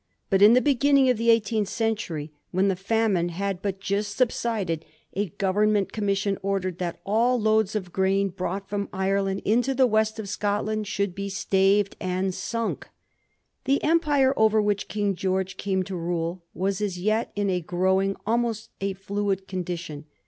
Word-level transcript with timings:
But, 0.31 0.41
in 0.41 0.53
the 0.53 0.61
beginning 0.63 1.11
of 1.11 1.17
the 1.19 1.29
eighteenth 1.29 1.69
century, 1.69 2.31
when 2.49 2.69
the 2.69 2.75
famine 2.75 3.29
had 3.29 3.61
but 3.61 3.79
just 3.79 4.17
subsided, 4.17 4.83
a 5.13 5.27
Grovemment 5.29 5.91
commission 5.93 6.39
ordered 6.41 6.79
that 6.79 6.99
all 7.05 7.39
loads 7.39 7.75
of 7.75 7.93
grain 7.93 8.29
brought 8.29 8.67
from 8.67 8.89
Ireland 8.91 9.43
into 9.45 9.75
the 9.75 9.85
West 9.85 10.17
of 10.17 10.27
Scotland 10.27 10.87
should 10.87 11.13
be 11.13 11.29
staved 11.29 11.97
and 11.99 12.33
sunk. 12.33 12.87
The 13.65 13.83
empire 13.83 14.33
over 14.35 14.59
which 14.59 14.87
King 14.87 15.13
George 15.13 15.55
came 15.55 15.83
to 15.83 15.95
rule 15.95 16.43
was 16.55 16.81
as 16.81 16.97
yet 16.97 17.31
in 17.35 17.51
a 17.51 17.61
growing, 17.61 18.15
almost 18.25 18.71
a 18.81 18.93
fluid 18.93 19.47
condition. 19.47 20.05